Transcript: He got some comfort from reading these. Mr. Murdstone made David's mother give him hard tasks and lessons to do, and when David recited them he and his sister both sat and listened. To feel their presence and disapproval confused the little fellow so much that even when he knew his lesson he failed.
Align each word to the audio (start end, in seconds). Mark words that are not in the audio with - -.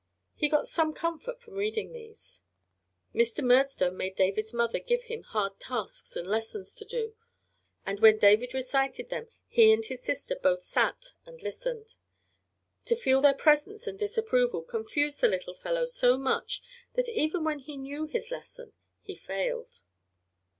He 0.33 0.49
got 0.49 0.65
some 0.67 0.95
comfort 0.95 1.39
from 1.39 1.53
reading 1.53 1.91
these. 1.93 2.41
Mr. 3.13 3.43
Murdstone 3.43 3.95
made 3.95 4.15
David's 4.15 4.51
mother 4.51 4.79
give 4.79 5.03
him 5.03 5.21
hard 5.21 5.59
tasks 5.59 6.15
and 6.15 6.27
lessons 6.27 6.73
to 6.77 6.85
do, 6.85 7.15
and 7.85 7.99
when 7.99 8.17
David 8.17 8.55
recited 8.55 9.09
them 9.09 9.27
he 9.45 9.71
and 9.71 9.85
his 9.85 10.01
sister 10.01 10.35
both 10.35 10.63
sat 10.63 11.09
and 11.27 11.43
listened. 11.43 11.97
To 12.85 12.95
feel 12.95 13.21
their 13.21 13.35
presence 13.35 13.85
and 13.85 13.99
disapproval 13.99 14.63
confused 14.63 15.21
the 15.21 15.27
little 15.27 15.53
fellow 15.53 15.85
so 15.85 16.17
much 16.17 16.63
that 16.95 17.07
even 17.07 17.43
when 17.43 17.59
he 17.59 17.77
knew 17.77 18.05
his 18.05 18.31
lesson 18.31 18.73
he 19.03 19.13
failed. 19.13 19.81